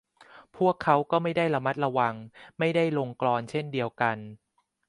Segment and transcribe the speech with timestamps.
[0.57, 2.15] พวกเขาก็ไม่ได้ระมัดระวัง
[2.59, 4.17] ไม่ได้ลงกลอนเช่นเดียวกัน